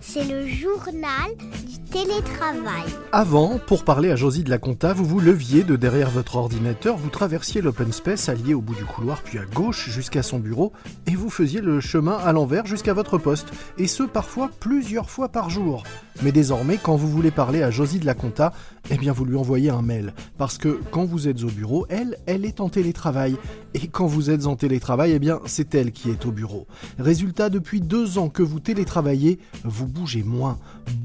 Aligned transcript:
C'est 0.00 0.24
le 0.24 0.46
journal 0.46 1.34
du 1.66 1.78
télétravail. 1.90 2.84
Avant, 3.10 3.58
pour 3.66 3.84
parler 3.84 4.10
à 4.10 4.16
Josie 4.16 4.44
de 4.44 4.50
la 4.50 4.58
Compta, 4.58 4.92
vous 4.92 5.04
vous 5.04 5.18
leviez 5.18 5.64
de 5.64 5.74
derrière 5.74 6.10
votre 6.10 6.36
ordinateur, 6.36 6.96
vous 6.96 7.10
traversiez 7.10 7.60
l'open 7.60 7.92
space 7.92 8.28
allié 8.28 8.54
au 8.54 8.60
bout 8.60 8.74
du 8.74 8.84
couloir 8.84 9.22
puis 9.22 9.38
à 9.38 9.44
gauche 9.44 9.90
jusqu'à 9.90 10.22
son 10.22 10.38
bureau 10.38 10.72
et 11.06 11.16
vous 11.16 11.30
faisiez 11.30 11.60
le 11.60 11.80
chemin 11.80 12.16
à 12.16 12.32
l'envers 12.32 12.66
jusqu'à 12.66 12.94
votre 12.94 13.18
poste, 13.18 13.48
et 13.78 13.88
ce 13.88 14.04
parfois 14.04 14.50
plusieurs 14.60 15.10
fois 15.10 15.28
par 15.28 15.50
jour. 15.50 15.82
Mais 16.22 16.32
désormais, 16.32 16.78
quand 16.80 16.96
vous 16.96 17.08
voulez 17.08 17.32
parler 17.32 17.62
à 17.62 17.70
Josie 17.70 17.98
de 17.98 18.06
la 18.06 18.14
Compta, 18.14 18.52
eh 18.90 18.96
bien 18.96 19.12
vous 19.12 19.24
lui 19.24 19.36
envoyez 19.36 19.70
un 19.70 19.82
mail. 19.82 20.14
Parce 20.38 20.58
que 20.58 20.80
quand 20.90 21.04
vous 21.04 21.26
êtes 21.26 21.42
au 21.42 21.48
bureau, 21.48 21.86
elle, 21.88 22.18
elle 22.26 22.44
est 22.44 22.60
en 22.60 22.68
télétravail. 22.68 23.36
Et 23.74 23.88
quand 23.88 24.06
vous 24.06 24.30
êtes 24.30 24.46
en 24.46 24.56
télétravail, 24.56 25.12
eh 25.12 25.18
bien 25.18 25.40
c'est 25.46 25.74
elle 25.74 25.90
qui 25.92 26.10
est 26.10 26.26
au 26.26 26.30
bureau. 26.30 26.66
Résultat, 26.98 27.50
depuis 27.50 27.80
deux 27.80 28.18
ans 28.18 28.28
que 28.28 28.42
vous 28.42 28.60
télétravaillez, 28.60 29.38
vous 29.64 29.86
bougez 29.86 30.22
moins, 30.22 30.58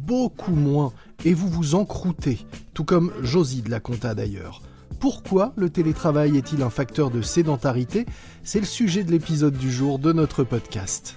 beaucoup 0.05 0.53
moins, 0.53 0.93
et 1.25 1.33
vous 1.33 1.49
vous 1.49 1.75
encroutez, 1.75 2.45
tout 2.73 2.83
comme 2.83 3.11
Josie 3.21 3.63
de 3.63 3.71
la 3.71 3.79
Compta 3.79 4.13
d'ailleurs. 4.13 4.61
Pourquoi 4.99 5.53
le 5.55 5.69
télétravail 5.69 6.37
est-il 6.37 6.61
un 6.61 6.69
facteur 6.69 7.09
de 7.09 7.21
sédentarité? 7.21 8.05
C'est 8.43 8.59
le 8.59 8.65
sujet 8.65 9.03
de 9.03 9.11
l'épisode 9.11 9.57
du 9.57 9.71
jour 9.71 9.97
de 9.97 10.13
notre 10.13 10.43
podcast. 10.43 11.15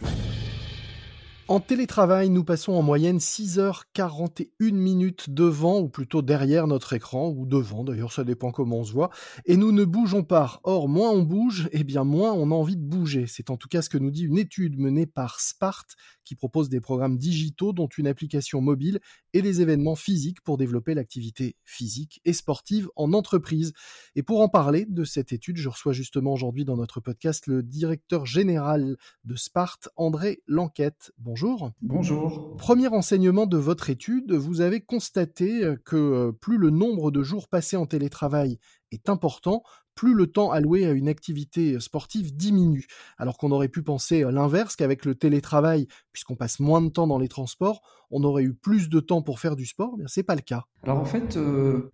En 1.49 1.59
télétravail, 1.59 2.31
nous 2.31 2.45
passons 2.45 2.73
en 2.73 2.83
moyenne 2.83 3.19
6h41 3.19 4.73
minutes 4.73 5.29
devant, 5.29 5.81
ou 5.81 5.89
plutôt 5.89 6.23
derrière 6.23 6.69
notre 6.69 6.93
écran, 6.93 7.29
ou 7.31 7.47
devant, 7.47 7.83
d'ailleurs 7.83 8.13
ça 8.13 8.23
dépend 8.23 8.53
comment 8.53 8.79
on 8.79 8.85
se 8.85 8.93
voit, 8.93 9.11
et 9.45 9.57
nous 9.57 9.73
ne 9.73 9.85
bougeons 9.85 10.23
pas. 10.23 10.61
Or, 10.63 10.89
moins 10.89 11.11
on 11.11 11.23
bouge, 11.23 11.69
eh 11.73 11.83
bien 11.83 12.05
moins 12.05 12.33
on 12.33 12.53
a 12.53 12.55
envie 12.55 12.77
de 12.77 12.85
bouger. 12.85 13.27
C'est 13.27 13.51
en 13.51 13.57
tout 13.57 13.69
cas 13.69 13.83
ce 13.83 13.91
que 13.91 13.99
nous 13.99 14.13
dit 14.13 14.23
une 14.23 14.39
étude 14.39 14.79
menée 14.79 15.05
par 15.05 15.41
Spart, 15.41 15.87
qui 16.25 16.37
propose 16.37 16.69
des 16.69 16.81
programmes 16.81 17.19
digitaux, 17.19 17.73
dont 17.73 17.89
une 17.89 18.07
application 18.07 18.61
mobile, 18.61 19.01
et 19.33 19.43
des 19.43 19.61
événements 19.61 19.97
physiques 19.97 20.41
pour 20.43 20.57
développer 20.57 20.95
l'activité 20.95 21.57
physique 21.65 22.21
et 22.25 22.33
sportive 22.33 22.89
en 22.97 23.13
entreprise. 23.13 23.73
Et 24.15 24.23
pour 24.23 24.41
en 24.41 24.49
parler 24.49 24.87
de 24.89 25.05
cette 25.05 25.33
étude, 25.33 25.57
je 25.57 25.69
reçois 25.69 25.93
justement 25.93 26.33
aujourd'hui 26.33 26.65
dans 26.65 26.77
notre 26.77 27.01
podcast 27.01 27.47
le 27.49 27.63
directeur 27.63 28.27
général 28.27 28.97
de 29.25 29.35
Spart, 29.35 29.89
André 29.97 30.43
Lanquette. 30.47 31.13
Bonjour. 31.33 31.71
Bonjour. 31.81 32.57
Premier 32.59 32.89
enseignement 32.89 33.47
de 33.47 33.57
votre 33.57 33.89
étude, 33.89 34.33
vous 34.33 34.61
avez 34.61 34.83
constaté 34.83 35.65
euh, 35.65 35.77
que 35.83 35.97
euh, 35.97 36.31
plus 36.31 36.59
le 36.59 36.69
nombre 36.69 37.11
de 37.11 37.23
jours 37.23 37.49
passés 37.49 37.79
en 37.79 37.87
télétravail 37.87 38.59
est 38.91 39.09
important, 39.09 39.63
plus 39.95 40.13
le 40.13 40.27
temps 40.27 40.51
alloué 40.51 40.85
à 40.85 40.91
une 40.91 41.09
activité 41.09 41.81
sportive 41.81 42.37
diminue. 42.37 42.85
Alors 43.17 43.39
qu'on 43.39 43.51
aurait 43.51 43.71
pu 43.71 43.83
penser 43.83 44.23
euh, 44.23 44.31
l'inverse, 44.31 44.77
qu'avec 44.77 45.07
le 45.07 45.15
télétravail, 45.15 45.87
puisqu'on 46.13 46.37
passe 46.37 46.61
moins 46.61 46.83
de 46.83 46.91
temps 46.91 47.07
dans 47.07 47.19
les 47.19 47.29
transports, 47.29 47.81
on 48.11 48.23
aurait 48.25 48.43
eu 48.43 48.53
plus 48.53 48.91
de 48.91 49.01
temps 49.01 49.23
pour 49.23 49.41
faire 49.41 49.57
du 49.57 49.65
sport, 49.65 49.97
mais 49.97 50.05
c'est 50.09 50.23
pas 50.25 50.35
le 50.35 50.43
cas. 50.43 50.67
Alors 50.83 50.99
en 50.99 51.07
fait, 51.07 51.39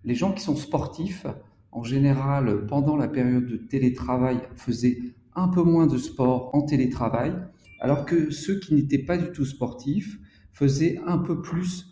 les 0.02 0.16
gens 0.16 0.32
qui 0.32 0.42
sont 0.42 0.56
sportifs, 0.56 1.26
en 1.70 1.84
général, 1.84 2.66
pendant 2.66 2.96
la 2.96 3.06
période 3.06 3.46
de 3.46 3.56
télétravail, 3.56 4.40
faisaient 4.56 4.98
un 5.36 5.46
peu 5.46 5.62
moins 5.62 5.86
de 5.86 5.96
sport 5.96 6.52
en 6.56 6.62
télétravail 6.62 7.36
alors 7.80 8.04
que 8.04 8.30
ceux 8.30 8.58
qui 8.58 8.74
n'étaient 8.74 9.04
pas 9.04 9.16
du 9.16 9.30
tout 9.32 9.44
sportifs 9.44 10.18
faisaient 10.52 11.00
un 11.06 11.18
peu 11.18 11.40
plus 11.40 11.88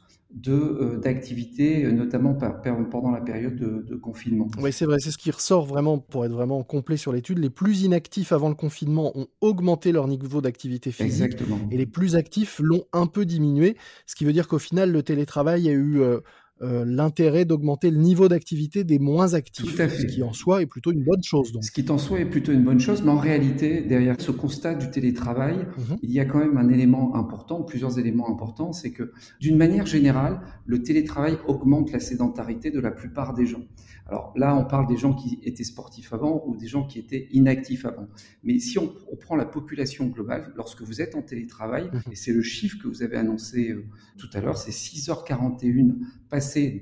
euh, 0.49 0.99
d'activités, 0.99 1.91
notamment 1.91 2.35
pendant 2.35 3.11
la 3.11 3.23
période 3.23 3.57
de, 3.57 3.97
confinement. 3.97 4.49
Oui, 4.59 4.71
c'est 4.71 4.85
vrai, 4.85 4.99
c'est 4.99 5.11
ce 5.11 5.17
qui 5.17 5.31
ressort 5.31 5.65
vraiment, 5.65 5.99
pour 5.99 6.27
être 6.27 6.33
vraiment 6.33 6.63
complet 6.63 6.99
sur 6.99 7.13
l'étude. 7.13 7.39
Les 7.39 7.49
plus 7.49 7.83
inactifs 7.83 8.33
avant 8.33 8.49
le 8.49 8.55
confinement 8.55 9.17
ont 9.17 9.29
augmenté 9.41 9.93
leur 9.93 10.07
niveau 10.09 10.43
d'activité 10.43 10.93
physique. 10.93 11.23
Exactement. 11.23 11.59
Et 11.71 11.79
les 11.79 11.87
plus 11.87 12.17
actifs 12.17 12.61
l'ont 12.63 12.85
un 12.93 13.07
peu 13.07 13.25
diminué, 13.25 13.77
ce 14.05 14.15
qui 14.15 14.25
veut 14.25 14.33
dire 14.33 14.47
qu'au 14.47 14.59
final, 14.59 14.93
le 14.93 15.03
télétravail 15.03 15.69
a 15.69 15.73
eu... 15.73 16.01
Euh, 16.01 16.21
euh, 16.63 16.87
l'intérêt 16.87 17.45
d'augmenter 17.45 17.91
le 17.91 17.99
niveau 17.99 18.29
d'activité 18.29 18.83
des 18.83 18.99
moins 18.99 19.35
actifs, 19.35 19.77
ce 19.77 20.07
qui 20.07 20.23
en 20.23 20.33
soi 20.33 20.63
est 20.63 20.67
plutôt 20.67 20.91
une 20.91 21.05
bonne 21.05 21.23
chose. 21.23 21.53
Ce 21.61 21.71
qui 21.71 21.85
en 21.91 21.99
soi 21.99 22.21
est 22.21 22.25
plutôt 22.25 22.51
une 22.51 22.65
bonne 22.65 22.81
chose, 22.81 23.03
mais 23.03 23.11
en 23.11 23.19
réalité, 23.19 23.83
derrière 23.83 24.19
ce 24.19 24.31
constat 24.31 24.75
du 24.75 24.91
télétravail, 24.91 25.57
mhm. 25.57 25.99
il 26.03 26.11
y 26.11 26.19
a 26.19 26.25
quand 26.25 26.39
même 26.39 26.57
un 26.57 26.71
élément 26.71 27.15
important, 27.15 27.63
plusieurs 27.63 27.99
éléments 27.99 28.31
importants, 28.31 28.73
c'est 28.73 28.91
que 28.91 29.13
d'une 29.39 29.59
manière 29.59 29.85
générale, 29.85 30.41
le 30.65 30.83
télétravail 30.83 31.37
augmente 31.47 31.93
la 31.93 32.01
sédentarité 32.01 32.71
de 32.71 32.81
la 32.81 32.91
plupart 32.91 33.35
des 33.35 33.45
gens. 33.45 33.63
Alors 34.09 34.33
là, 34.37 34.57
on 34.57 34.65
parle 34.65 34.87
des 34.87 34.97
gens 34.97 35.13
qui 35.13 35.41
étaient 35.43 35.65
sportifs 35.65 36.13
avant 36.13 36.45
ou 36.47 36.57
des 36.57 36.69
gens 36.69 36.87
qui 36.87 36.99
étaient 36.99 37.29
inactifs 37.33 37.85
avant. 37.85 38.07
Mais 38.45 38.59
si 38.61 38.79
on, 38.79 38.95
prend 39.21 39.35
la 39.35 39.47
population 39.47 40.07
globale, 40.07 40.53
lorsque 40.57 40.83
vous 40.83 41.01
êtes 41.01 41.17
en 41.17 41.23
télétravail, 41.23 41.91
mhm. 41.93 42.13
et 42.13 42.15
c'est 42.15 42.33
le 42.33 42.43
chiffre 42.43 42.79
que 42.81 42.87
vous 42.87 43.03
avez 43.03 43.17
annoncé 43.17 43.71
euh, 43.71 43.85
tout 44.17 44.29
à 44.33 44.41
l'heure, 44.41 44.57
c'est 44.57 44.71
6h41 44.71 45.97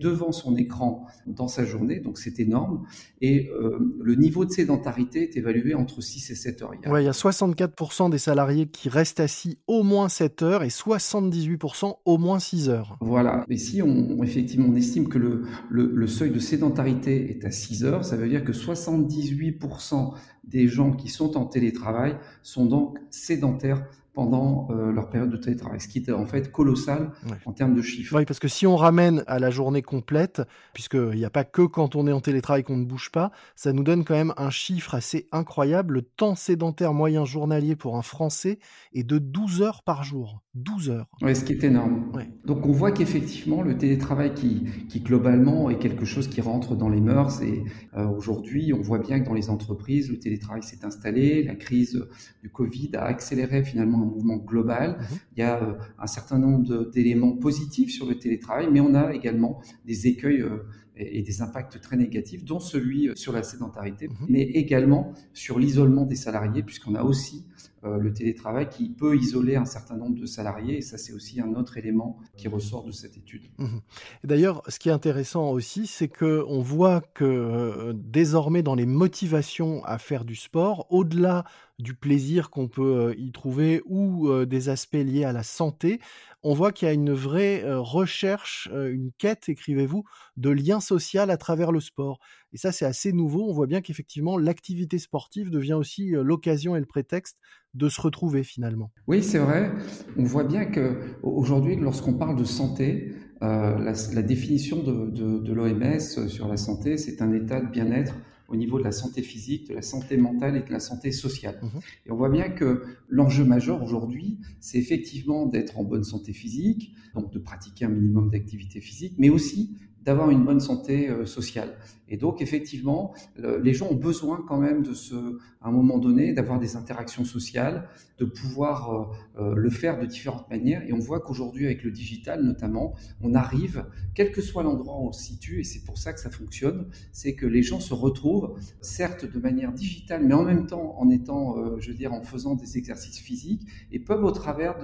devant 0.00 0.32
son 0.32 0.56
écran 0.56 1.06
dans 1.26 1.48
sa 1.48 1.65
journée, 1.65 2.00
donc 2.00 2.19
c'est 2.19 2.41
énorme. 2.41 2.84
Et 3.20 3.50
euh, 3.50 3.78
le 4.00 4.15
niveau 4.15 4.44
de 4.44 4.50
sédentarité 4.50 5.22
est 5.22 5.37
évalué 5.37 5.75
entre 5.75 6.00
6 6.00 6.31
et 6.31 6.34
7 6.34 6.62
heures. 6.62 6.72
Il 6.75 7.04
y 7.04 7.09
a, 7.09 7.12
64% 7.12 8.10
des 8.10 8.19
salariés 8.19 8.66
qui 8.66 8.88
restent 8.88 9.20
assis 9.20 9.59
au 9.66 9.82
moins 9.82 10.09
7 10.09 10.42
heures 10.42 10.62
et 10.62 10.69
78% 10.69 11.97
au 12.04 12.19
moins 12.19 12.38
6 12.38 12.69
heures. 12.69 12.97
Voilà. 13.00 13.44
Et 13.48 13.56
si 13.56 13.82
on, 13.82 14.22
effectivement 14.22 14.69
on 14.69 14.76
estime 14.76 15.09
que 15.09 15.19
le, 15.19 15.44
le 15.71 16.06
seuil 16.06 16.31
de 16.31 16.38
sédentarité 16.38 17.31
est 17.31 17.44
à 17.44 17.50
6 17.50 17.84
heures, 17.84 18.04
ça 18.04 18.16
veut 18.16 18.28
dire 18.28 18.44
que 18.44 18.53
78% 18.53 20.15
des 20.44 20.69
gens 20.69 20.92
qui 20.92 21.09
sont 21.09 21.36
en 21.36 21.47
télétravail 21.47 22.16
sont 22.42 22.66
donc 22.66 22.98
sédentaires 23.10 23.84
pendant 24.15 24.69
euh, 24.71 24.93
leur 24.93 25.11
période 25.11 25.31
de 25.31 25.37
télétravail, 25.37 25.81
ce 25.81 25.89
qui 25.89 25.99
est 25.99 26.11
en 26.11 26.25
fait 26.25 26.53
colossal 26.53 27.11
en 27.45 27.53
termes 27.53 27.75
de 27.75 27.83
chiffres. 27.83 28.17
Oui, 28.17 28.25
parce 28.25 28.39
que 28.39 28.49
si 28.49 28.67
on 28.67 28.77
ramène 28.77 29.25
à 29.27 29.39
la 29.39 29.51
journée 29.51 29.83
complète, 29.83 30.43
puisqu'il 30.73 31.17
n'y 31.17 31.25
a 31.25 31.31
pas 31.31 31.45
que 31.45 31.63
quand 31.63 31.97
on 31.97 32.07
est 32.07 32.13
en 32.13 32.21
télétravail 32.21 32.63
qu'on 32.63 32.77
ne 32.77 32.85
bouge 32.85 33.11
pas, 33.11 33.33
ça 33.57 33.73
nous 33.73 33.83
donne 33.83 34.05
quand 34.05 34.15
même 34.15 34.33
un 34.37 34.51
chiffre 34.51 34.95
assez 34.95 35.29
incroyable. 35.33 35.95
Le 35.95 36.03
temps 36.03 36.37
sédentaire 36.37 36.95
moyen 36.95 37.25
journalier 37.25 37.75
pour 37.75 37.97
un 37.97 38.03
Français 38.03 38.59
est 38.93 39.03
de 39.05 39.19
12 39.19 39.63
heures 39.63 39.83
par 39.83 40.05
jour. 40.05 40.44
12 40.54 40.91
heures. 40.91 41.09
Oui, 41.20 41.34
ce 41.34 41.44
qui 41.44 41.53
est 41.53 41.65
énorme. 41.65 42.12
Donc 42.44 42.65
on 42.66 42.70
voit 42.72 42.92
qu'effectivement, 42.92 43.62
le 43.62 43.76
télétravail 43.76 44.34
qui, 44.34 44.65
qui 44.88 45.00
globalement 45.00 45.69
est 45.69 45.78
quelque 45.78 46.04
chose 46.04 46.28
qui 46.28 46.41
rentre 46.41 46.76
dans 46.76 46.88
les 46.88 47.00
mœurs 47.00 47.42
et 47.42 47.65
euh, 47.97 48.06
aujourd'hui, 48.06 48.72
on 48.72 48.81
voit 48.81 49.00
bien 49.00 49.19
que 49.20 49.26
dans 49.26 49.34
les 49.34 49.50
entreprises, 49.50 50.10
le 50.10 50.19
télétravail 50.19 50.62
s'est 50.62 50.84
installé, 50.84 51.42
la 51.42 51.56
crise 51.56 52.06
du 52.42 52.50
Covid 52.50 52.91
a 52.94 53.04
accéléré 53.04 53.65
finalement 53.65 53.98
mouvement 53.98 54.37
global. 54.37 54.98
Mhm. 55.00 55.19
Il 55.37 55.41
y 55.41 55.42
a 55.42 55.60
euh, 55.60 55.75
un 55.98 56.06
certain 56.06 56.38
nombre 56.38 56.91
d'éléments 56.91 57.32
positifs 57.32 57.91
sur 57.91 58.06
le 58.06 58.16
télétravail, 58.16 58.69
mais 58.71 58.81
on 58.81 58.94
a 58.94 59.12
également 59.12 59.60
des 59.84 60.06
écueils 60.06 60.41
euh, 60.41 60.66
et 60.97 61.22
des 61.22 61.42
impacts 61.42 61.81
très 61.81 61.97
négatifs, 61.97 62.44
dont 62.44 62.60
celui 62.60 63.10
sur 63.16 63.32
la 63.32 63.42
sédentarité, 63.42 64.06
mhm. 64.06 64.15
mais 64.28 64.42
également 64.42 65.12
sur 65.32 65.59
l'isolement 65.59 66.04
des 66.04 66.15
salariés, 66.15 66.62
puisqu'on 66.62 66.94
a 66.94 67.03
aussi 67.03 67.44
le 67.84 68.12
télétravail 68.12 68.69
qui 68.69 68.91
peut 68.91 69.17
isoler 69.17 69.56
un 69.56 69.65
certain 69.65 69.97
nombre 69.97 70.19
de 70.19 70.27
salariés, 70.27 70.78
et 70.78 70.81
ça 70.81 70.99
c'est 70.99 71.12
aussi 71.12 71.41
un 71.41 71.55
autre 71.55 71.77
élément 71.77 72.19
qui 72.37 72.49
ressort 72.49 72.84
de 72.84 72.93
cette 72.93 73.17
étude. 73.17 73.45
Mhm. 73.59 73.81
D'ailleurs, 74.25 74.62
ce 74.69 74.78
qui 74.78 74.89
est 74.89 74.93
intéressant 74.93 75.50
aussi, 75.50 75.87
c'est 75.87 76.09
qu'on 76.09 76.61
voit 76.61 77.00
que 77.00 77.25
euh, 77.25 77.93
désormais 77.95 78.62
dans 78.62 78.75
les 78.75 78.87
motivations 78.87 79.84
à 79.84 79.99
faire 79.99 80.25
du 80.25 80.34
sport, 80.34 80.87
au-delà 80.91 81.45
du 81.81 81.95
plaisir 81.95 82.50
qu'on 82.50 82.69
peut 82.69 83.15
y 83.19 83.33
trouver 83.33 83.83
ou 83.87 84.45
des 84.45 84.69
aspects 84.69 84.95
liés 84.95 85.25
à 85.25 85.33
la 85.33 85.43
santé, 85.43 86.01
on 86.45 86.55
voit 86.55 86.71
qu'il 86.71 86.87
y 86.87 86.91
a 86.91 86.95
une 86.95 87.12
vraie 87.12 87.65
recherche, 87.66 88.69
une 88.72 89.11
quête, 89.19 89.49
écrivez-vous, 89.49 90.05
de 90.37 90.51
lien 90.51 90.78
social 90.78 91.31
à 91.31 91.37
travers 91.37 91.72
le 91.72 91.81
sport. 91.81 92.21
Et 92.54 92.56
ça, 92.56 92.72
c'est 92.72 92.87
assez 92.87 93.12
nouveau. 93.12 93.48
On 93.48 93.53
voit 93.53 93.66
bien 93.66 93.81
qu'effectivement, 93.81 94.38
l'activité 94.38 94.98
sportive 94.98 95.50
devient 95.50 95.75
aussi 95.75 96.10
l'occasion 96.10 96.76
et 96.76 96.81
le 96.81 96.87
prétexte 96.87 97.38
de 97.75 97.88
se 97.88 98.00
retrouver 98.00 98.44
finalement. 98.44 98.92
Oui, 99.09 99.22
c'est 99.22 99.38
vrai. 99.38 99.72
On 100.16 100.22
voit 100.22 100.45
bien 100.45 100.65
qu'aujourd'hui, 100.65 101.74
lorsqu'on 101.74 102.15
parle 102.15 102.36
de 102.36 102.45
santé, 102.45 103.12
la, 103.41 104.22
définition 104.22 104.83
de, 104.83 105.10
de 105.41 105.53
l'OMS 105.53 106.01
sur 106.28 106.48
la 106.48 106.56
santé, 106.56 106.97
c'est 106.97 107.21
un 107.21 107.33
état 107.33 107.60
de 107.60 107.68
bien-être 107.68 108.15
au 108.48 108.57
niveau 108.57 108.78
de 108.78 108.84
la 108.84 108.92
santé 108.92 109.22
physique, 109.22 109.68
de 109.68 109.74
la 109.74 109.83
santé 109.83 110.16
mentale 110.16 110.57
et 110.57 110.62
de 110.62 110.71
la 110.71 110.80
santé 110.80 111.12
sociale. 111.12 111.59
Mhm. 111.62 111.80
Et 112.07 112.10
on 112.10 112.16
voit 112.16 112.28
bien 112.28 112.50
que 112.50 112.84
l'enjeu 113.09 113.45
majeur 113.45 113.83
aujourd'hui, 113.83 114.39
c'est 114.60 114.78
effectivement 114.78 115.47
d'être 115.47 115.78
en 115.78 115.84
bonne 115.84 116.04
santé 116.04 116.33
physique, 116.33 116.95
donc 117.15 117.33
de 117.33 117.39
pratiquer 117.39 117.86
un 117.86 117.89
minimum 117.89 118.30
d'activité 118.30 118.80
physique, 118.80 119.15
mais 119.18 119.30
aussi 119.30 119.77
d'avoir 120.04 120.30
une 120.30 120.45
bonne 120.45 120.60
santé 120.60 121.10
sociale. 121.24 121.77
Et 122.09 122.18
donc, 122.18 122.42
effectivement, 122.42 123.15
les 123.36 123.72
gens 123.72 123.89
ont 123.91 123.97
besoin 123.97 124.45
quand 124.47 124.59
même 124.59 124.83
de 124.83 124.92
ce, 124.92 125.15
à 125.62 125.68
un 125.68 125.72
moment 125.72 125.98
donné, 125.98 126.34
d'avoir 126.34 126.59
des 126.59 126.77
interactions 126.77 127.24
sociales, 127.24 127.89
de 128.18 128.27
pouvoir 128.27 129.10
le 129.39 129.71
faire 129.71 129.98
de 129.98 130.04
différentes 130.04 130.48
manières. 130.51 130.83
Et 130.86 130.92
on 130.92 130.98
voit 130.98 131.21
qu'aujourd'hui, 131.21 131.65
avec 131.65 131.83
le 131.83 131.91
digital 131.91 132.42
notamment, 132.42 132.95
on 133.22 133.34
arrive, 133.34 133.86
quel 134.15 134.33
que 134.33 134.42
soit 134.42 134.62
l'endroit 134.62 134.98
où 135.01 135.09
on 135.09 135.12
se 135.12 135.22
situe, 135.22 135.60
et 135.60 135.65
c'est 135.65 135.84
pour 135.84 135.97
ça 135.97 136.12
que 136.12 136.21
ça 136.21 136.30
fonctionne, 136.30 136.89
c'est 137.10 137.34
que 137.34 137.47
les 137.47 137.62
gens 137.62 137.80
se 137.80 137.95
retrouvent, 137.95 138.54
certes 138.83 139.24
de 139.24 139.39
manière 139.39 139.72
digitale, 139.72 140.24
mais 140.27 140.34
en 140.34 140.45
même 140.45 140.66
temps 140.66 140.95
en 140.98 141.09
étant, 141.09 141.78
je 141.80 141.89
veux 141.89 141.97
dire, 141.97 142.12
en 142.12 142.22
faisant 142.22 142.54
des 142.54 142.77
exercices 142.77 143.18
physiques, 143.18 143.66
et 143.91 143.98
peuvent 143.98 144.24
au 144.24 144.30
travers 144.30 144.77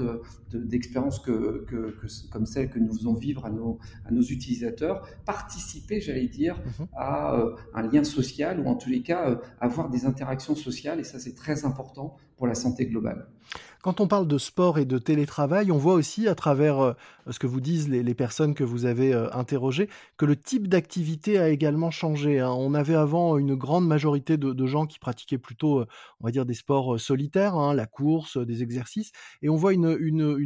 d'expériences 0.52 1.22
de, 1.26 1.64
que, 1.68 1.94
comme 2.32 2.46
celles 2.46 2.70
que 2.70 2.78
nous 2.78 2.94
faisons 2.94 3.14
vivre 3.14 3.44
à 3.44 3.50
nos, 3.50 3.78
à 4.06 4.10
nos 4.10 4.22
utilisateurs, 4.22 5.06
participer, 5.24 6.00
j'allais 6.00 6.28
dire, 6.28 6.56
mhm. 6.58 6.88
à 6.96 7.34
euh, 7.34 7.54
un 7.74 7.82
lien 7.82 8.04
social 8.04 8.60
ou 8.60 8.68
en 8.68 8.74
tous 8.74 8.90
les 8.90 9.02
cas 9.02 9.28
euh, 9.28 9.36
avoir 9.60 9.90
des 9.90 10.06
interactions 10.06 10.54
sociales, 10.54 11.00
et 11.00 11.04
ça 11.04 11.18
c'est 11.18 11.34
très 11.34 11.64
important 11.64 12.16
pour 12.40 12.46
la 12.46 12.54
santé 12.54 12.86
globale. 12.86 13.26
Quand 13.82 14.00
on 14.00 14.06
parle 14.06 14.28
de 14.28 14.36
sport 14.36 14.78
et 14.78 14.84
de 14.84 14.98
télétravail, 14.98 15.72
on 15.72 15.78
voit 15.78 15.94
aussi 15.94 16.28
à 16.28 16.34
travers 16.34 16.80
euh, 16.80 16.92
ce 17.30 17.38
que 17.38 17.46
vous 17.46 17.60
disent 17.60 17.88
les, 17.88 18.14
personnes 18.14 18.54
que 18.54 18.64
vous 18.64 18.84
avez 18.84 19.14
euh, 19.14 19.32
interrogées 19.32 19.88
que 20.18 20.26
le 20.26 20.36
type 20.36 20.68
d'activité 20.68 21.38
a 21.38 21.48
également 21.48 21.90
changé. 21.90 22.40
Hein. 22.40 22.50
On 22.50 22.74
avait 22.74 22.94
avant 22.94 23.38
une 23.38 23.54
grande 23.54 23.86
majorité 23.86 24.36
de, 24.36 24.66
gens 24.66 24.86
qui 24.86 24.98
pratiquaient 24.98 25.38
plutôt, 25.38 25.80
euh, 25.80 25.86
on 26.20 26.26
va 26.26 26.30
dire, 26.30 26.44
des 26.46 26.54
sports 26.54 26.98
solitaires, 26.98 27.54
hein, 27.54 27.74
la 27.74 27.86
course, 27.86 28.36
des 28.36 28.62
exercices, 28.62 29.12
et 29.42 29.48
on 29.48 29.56
voit 29.56 29.72
une, 29.72 29.96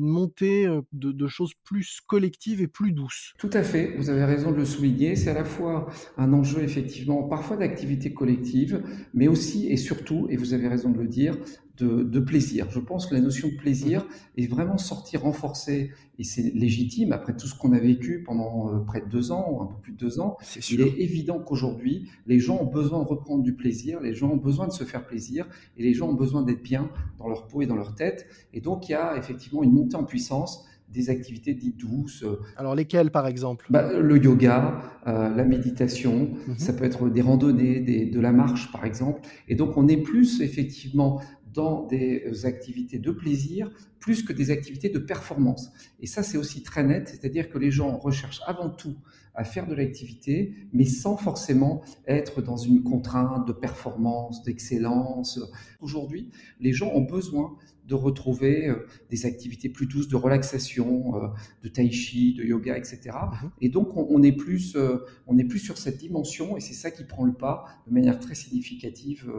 montée 0.00 0.69
de, 0.93 1.26
choses 1.26 1.55
plus 1.64 2.00
collectives 2.06 2.61
et 2.61 2.69
plus 2.69 2.93
douces. 2.93 3.35
Tout 3.38 3.50
à 3.52 3.62
fait, 3.62 3.94
vous 3.96 4.11
avez 4.11 4.25
raison 4.25 4.50
de 4.52 4.56
le 4.56 4.64
souligner. 4.64 5.17
C'est 5.17 5.31
à 5.31 5.35
la 5.35 5.44
fois 5.44 5.88
un 6.17 6.32
enjeu 6.32 6.62
effectivement 6.62 7.25
parfois 7.25 7.56
d'activité 7.56 8.14
collective, 8.14 8.82
mais 9.12 9.29
aussi 9.29 9.69
et 9.69 9.76
surtout, 9.76 10.26
et 10.31 10.37
vous 10.37 10.55
avez 10.55 10.69
raison 10.69 10.91
de 10.91 10.99
le 10.99 11.08
dire, 11.08 11.37
de, 11.79 12.21
plaisir. 12.21 12.69
Je 12.71 12.79
pense 12.79 13.06
que 13.06 13.15
la 13.15 13.21
notion 13.21 13.49
de 13.49 13.56
plaisir 13.56 14.05
mhm. 14.05 14.44
est 14.44 14.47
vraiment 14.47 14.79
sortie 14.79 15.17
renforcée 15.17 15.91
et 16.19 16.25
c'est 16.25 16.55
légitime 16.55 17.12
après 17.12 17.35
tout 17.37 17.47
ce 17.47 17.59
qu'on 17.59 17.73
a 17.73 17.79
vécu 17.79 18.23
pendant 18.23 18.73
euh, 18.73 18.79
près 18.81 19.00
de 19.00 19.09
deux 19.09 19.32
ans 19.32 19.47
ou 19.50 19.62
un 19.62 19.67
peu 19.67 19.75
plus 19.82 19.93
de 19.93 19.99
deux 19.99 20.21
ans. 20.21 20.37
il 20.71 20.81
est 20.81 21.00
évident 21.00 21.41
qu'aujourd'hui, 21.41 22.09
les 22.26 22.38
gens 22.38 22.59
ont 22.59 22.71
besoin 22.71 23.03
de 23.03 23.09
reprendre 23.09 23.43
du 23.43 23.55
plaisir, 23.55 24.00
les 24.00 24.15
gens 24.15 24.31
ont 24.31 24.37
besoin 24.37 24.67
de 24.69 24.73
se 24.73 24.85
faire 24.85 25.05
plaisir 25.05 25.47
et 25.76 25.82
les 25.82 25.94
gens 25.94 26.09
ont 26.09 26.15
besoin 26.15 26.43
d'être 26.43 26.62
bien 26.62 26.91
dans 27.19 27.29
leur 27.29 27.47
peau 27.47 27.62
et 27.62 27.67
dans 27.67 27.77
leur 27.77 27.94
tête. 27.94 28.27
Et 28.53 28.61
donc, 28.61 28.88
il 28.88 28.93
y 28.93 28.94
a 28.94 29.17
effectivement 29.17 29.62
une 29.62 29.73
montée 29.73 29.97
en 29.97 30.05
puissance 30.05 30.65
des 30.94 31.11
activités 31.11 31.55
dites 31.55 31.77
douces. 31.77 32.23
Euh, 32.23 32.41
Alors 32.56 32.75
lesquelles 32.75 33.11
par 33.11 33.27
exemple? 33.27 33.67
bah, 33.69 33.93
Le 33.99 34.17
yoga, 34.23 34.81
euh, 35.06 35.35
la 35.35 35.44
méditation, 35.44 36.31
mhm. 36.47 36.59
ça 36.59 36.73
peut 36.73 36.85
être 36.85 37.09
des 37.09 37.20
randonnées, 37.20 37.81
des, 37.81 38.06
de 38.06 38.20
la 38.20 38.32
marche 38.32 38.70
par 38.73 38.85
exemple. 38.85 39.20
Et 39.49 39.56
donc 39.56 39.77
on 39.77 39.88
est 39.88 39.97
plus 39.97 40.41
effectivement 40.41 41.20
dans 41.55 41.87
des 41.87 42.45
activités 42.45 42.99
de 42.99 43.11
plaisir 43.11 43.71
plus 44.01 44.23
que 44.23 44.35
des 44.35 44.51
activités 44.51 44.91
de 44.91 44.99
performance. 44.99 45.73
Et 46.01 46.06
ça, 46.06 46.23
c'est 46.23 46.37
aussi 46.37 46.62
très 46.62 46.83
net, 46.83 47.09
c'est-à-dire 47.09 47.49
que 47.49 47.56
les 47.56 47.71
gens 47.71 47.97
recherchent 47.97 48.43
avant 48.47 48.69
tout 48.69 48.97
à 49.35 49.45
faire 49.45 49.67
de 49.67 49.75
l'activité, 49.75 50.55
mais 50.73 50.85
sans 50.85 51.17
forcément 51.17 51.83
être 52.06 52.43
dans 52.43 52.56
une 52.56 52.83
contrainte 52.83 53.49
de 53.49 53.53
performance, 53.53 54.43
d'excellence. 54.43 55.41
Aujourd'hui, 55.81 56.31
les 56.61 56.73
gens 56.73 56.91
ont 56.93 57.01
besoin 57.01 57.56
de 57.87 57.95
retrouver 57.95 58.69
euh, 58.69 58.87
des 59.11 59.27
activités 59.27 59.69
plus 59.69 59.87
douces 59.87 60.09
de 60.09 60.17
relaxation, 60.17 61.17
euh, 61.17 61.29
de 61.62 61.69
tai 61.69 61.91
chi, 61.91 62.35
de 62.35 62.43
yoga, 62.43 62.79
etc. 62.79 63.01
Mhm. 63.11 63.51
Et 63.61 63.69
donc 63.69 63.97
on, 63.97 64.23
est 64.23 64.33
plus, 64.33 64.75
euh, 64.77 65.05
on 65.27 65.37
est 65.37 65.45
plus 65.45 65.59
sur 65.59 65.77
cette 65.77 65.99
dimension 65.99 66.56
et 66.56 66.61
c'est 66.61 66.73
ça 66.73 66.91
qui 66.91 67.05
prend 67.05 67.25
le 67.25 67.35
pas 67.35 67.67
de 67.87 67.93
manière 67.93 68.19
très 68.19 68.35
significative 68.35 69.31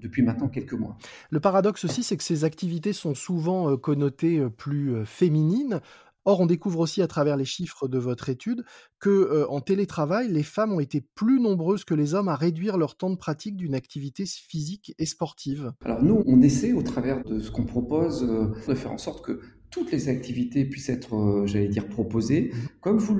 depuis 0.00 0.22
maintenant 0.22 0.48
quelques 0.48 0.72
mois. 0.72 0.98
Le 1.30 1.40
paradoxe 1.54 1.84
aussi, 1.84 2.02
c'est 2.02 2.16
que 2.16 2.24
ces 2.24 2.42
activités 2.42 2.92
sont 2.92 3.14
souvent 3.14 3.76
connotées 3.76 4.44
plus 4.56 5.06
féminines. 5.06 5.80
Or, 6.24 6.40
on 6.40 6.46
découvre 6.46 6.80
aussi 6.80 7.00
à 7.00 7.06
travers 7.06 7.36
les 7.36 7.44
chiffres 7.44 7.86
de 7.86 7.96
votre 7.96 8.28
étude 8.28 8.64
que 8.98 9.46
en 9.48 9.60
télétravail, 9.60 10.26
les 10.32 10.42
femmes 10.42 10.72
ont 10.72 10.80
été 10.80 11.00
plus 11.14 11.38
nombreuses 11.38 11.84
que 11.84 11.94
les 11.94 12.12
hommes 12.14 12.26
à 12.26 12.34
réduire 12.34 12.76
leur 12.76 12.96
temps 12.96 13.10
de 13.10 13.16
pratique 13.16 13.54
d'une 13.54 13.76
activité 13.76 14.24
physique 14.26 14.96
et 14.98 15.06
sportive. 15.06 15.72
Alors 15.84 16.02
nous, 16.02 16.24
on 16.26 16.42
essaie 16.42 16.72
au 16.72 16.82
travers 16.82 17.22
de 17.22 17.38
ce 17.38 17.52
qu'on 17.52 17.66
propose 17.66 18.26
de 18.66 18.74
faire 18.74 18.90
en 18.90 18.98
sorte 18.98 19.24
que 19.24 19.40
toutes 19.74 19.90
les 19.90 20.08
activités 20.08 20.64
puissent 20.64 20.88
être, 20.88 21.16
euh, 21.16 21.46
j'allais 21.46 21.66
dire, 21.66 21.88
proposées. 21.88 22.52
Mhm. 22.52 22.60
Comme 22.80 22.98
vous 22.98 23.18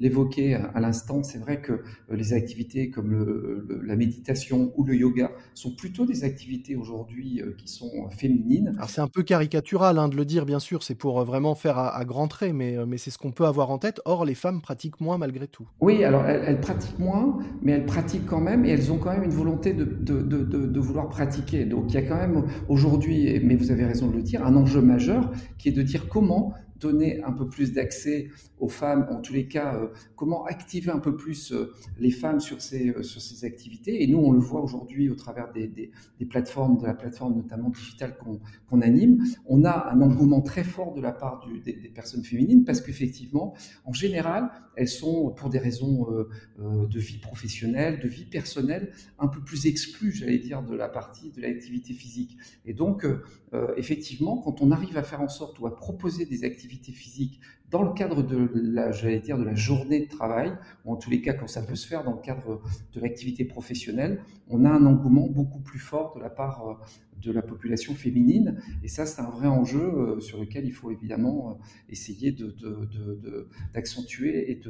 l'évoquez 0.00 0.54
à 0.54 0.80
l'instant, 0.80 1.22
c'est 1.22 1.36
vrai 1.36 1.60
que 1.60 1.72
euh, 1.72 1.80
les 2.12 2.32
activités 2.32 2.88
comme 2.88 3.12
la 3.84 3.94
méditation 3.94 4.72
ou 4.78 4.84
le 4.84 4.94
yoga 4.94 5.32
sont 5.52 5.74
plutôt 5.74 6.06
des 6.06 6.24
activités 6.24 6.76
aujourd'hui 6.76 7.42
euh, 7.42 7.54
qui 7.58 7.68
sont 7.68 8.08
féminines. 8.08 8.72
Alors 8.76 8.88
c'est 8.88 9.02
un 9.02 9.08
peu 9.08 9.22
caricatural 9.22 9.98
hein, 9.98 10.08
de 10.08 10.16
le 10.16 10.24
dire, 10.24 10.46
bien 10.46 10.60
sûr, 10.60 10.82
c'est 10.82 10.94
pour 10.94 11.22
vraiment 11.24 11.54
faire 11.54 11.76
à, 11.78 12.02
grands 12.06 12.28
traits, 12.28 12.54
mais, 12.54 12.76
mais 12.86 12.96
c'est 12.96 13.10
ce 13.10 13.18
qu'on 13.18 13.32
peut 13.32 13.44
avoir 13.44 13.70
en 13.70 13.76
tête. 13.76 14.00
Or, 14.06 14.24
les 14.24 14.34
femmes 14.34 14.62
pratiquent 14.62 15.00
moins 15.00 15.18
malgré 15.18 15.46
tout. 15.46 15.68
Oui, 15.80 16.04
alors 16.04 16.24
elles, 16.24 16.60
pratiquent 16.60 16.98
moins, 16.98 17.38
mais 17.60 17.72
elles 17.72 17.84
pratiquent 17.84 18.26
quand 18.26 18.40
même 18.40 18.64
et 18.64 18.70
elles 18.70 18.92
ont 18.92 18.98
quand 18.98 19.12
même 19.12 19.24
une 19.24 19.30
volonté 19.30 19.74
de, 19.74 19.84
de, 19.84 20.22
de, 20.22 20.42
de 20.42 20.80
vouloir 20.80 21.08
pratiquer. 21.10 21.66
Donc 21.66 21.84
il 21.88 21.94
y 21.94 21.98
a 21.98 22.02
quand 22.02 22.16
même 22.16 22.46
aujourd'hui, 22.70 23.40
mais 23.44 23.56
vous 23.56 23.70
avez 23.70 23.84
raison 23.84 24.06
de 24.06 24.16
le 24.16 24.22
dire, 24.22 24.46
un 24.46 24.56
enjeu 24.56 24.80
majeur 24.80 25.30
qui 25.58 25.68
est 25.68 25.72
de 25.72 25.81
dire 25.82 26.08
comment 26.08 26.54
donner 26.82 27.22
un 27.22 27.32
peu 27.32 27.48
plus 27.48 27.72
d'accès 27.72 28.28
aux 28.62 28.68
femmes, 28.68 29.08
en 29.10 29.20
tous 29.20 29.32
les 29.32 29.48
cas, 29.48 29.74
euh, 29.74 29.88
comment 30.14 30.44
activer 30.44 30.92
un 30.92 31.00
peu 31.00 31.16
plus 31.16 31.52
euh, 31.52 31.72
les 31.98 32.12
femmes 32.12 32.38
sur 32.38 32.62
ces, 32.62 32.90
euh, 32.90 33.02
sur 33.02 33.20
ces 33.20 33.44
activités. 33.44 34.04
Et 34.04 34.06
nous, 34.06 34.18
on 34.18 34.30
le 34.30 34.38
voit 34.38 34.60
aujourd'hui 34.60 35.10
au 35.10 35.16
travers 35.16 35.50
des, 35.52 35.66
des, 35.66 35.90
plateformes, 36.26 36.78
de 36.78 36.86
la 36.86 36.94
plateforme 36.94 37.34
notamment 37.34 37.70
digitale 37.70 38.16
qu'on 38.16 38.80
anime. 38.80 39.24
On 39.46 39.64
a 39.64 39.90
un 39.90 40.00
engouement 40.00 40.42
très 40.42 40.62
fort 40.62 40.94
de 40.94 41.00
la 41.00 41.10
part 41.10 41.44
des, 41.64 41.72
personnes 41.92 42.22
féminines 42.22 42.64
parce 42.64 42.80
qu'effectivement, 42.80 43.54
en 43.84 43.92
général, 43.92 44.48
elles 44.76 44.88
sont, 44.88 45.30
pour 45.30 45.50
des 45.50 45.58
raisons 45.58 46.06
de 46.58 46.98
vie 46.98 47.18
professionnelle, 47.18 48.00
de 48.00 48.08
vie 48.08 48.24
personnelle, 48.24 48.92
un 49.18 49.26
peu 49.26 49.40
plus 49.42 49.66
exclues, 49.66 50.12
j'allais 50.12 50.38
dire, 50.38 50.62
de 50.62 50.74
la 50.74 50.88
partie 50.88 51.32
de 51.32 51.42
l'activité 51.42 51.92
physique. 51.92 52.38
Et 52.64 52.72
donc, 52.72 53.04
effectivement, 53.76 54.38
quand 54.38 54.62
on 54.62 54.70
arrive 54.70 54.96
à 54.96 55.02
faire 55.02 55.20
en 55.20 55.28
sorte 55.28 55.58
ou 55.58 55.66
à 55.66 55.76
proposer 55.76 56.24
des 56.24 56.44
activités 56.44 56.71
physique 56.92 57.40
dans 57.72 57.82
le 57.82 57.94
cadre 57.94 58.22
de 58.22 58.50
la, 58.54 58.92
journée 58.92 60.00
de 60.00 60.08
travail, 60.08 60.52
ou 60.84 60.92
en 60.92 60.96
tous 60.96 61.08
les 61.08 61.22
cas 61.22 61.32
quand 61.32 61.46
ça 61.46 61.62
peut 61.62 61.74
se 61.74 61.88
faire 61.88 62.04
dans 62.04 62.12
le 62.12 62.20
cadre 62.20 62.60
de 62.92 63.00
l'activité 63.00 63.46
professionnelle, 63.46 64.20
on 64.48 64.66
a 64.66 64.68
un 64.68 64.84
engouement 64.84 65.26
beaucoup 65.26 65.60
plus 65.60 65.78
fort 65.78 66.14
de 66.14 66.20
la 66.20 66.28
part 66.28 66.68
euh, 66.68 66.74
de 67.22 67.32
la 67.32 67.40
population 67.40 67.94
féminine. 67.94 68.60
Et 68.82 68.88
ça, 68.88 69.06
c'est 69.06 69.22
un 69.22 69.30
vrai 69.30 69.46
enjeu 69.46 69.80
euh, 69.80 70.20
sur 70.20 70.38
lequel 70.38 70.66
il 70.66 70.72
faut 70.72 70.90
évidemment 70.90 71.52
euh, 71.52 71.54
essayer 71.88 72.36
d'accentuer 73.72 74.50
et 74.50 74.60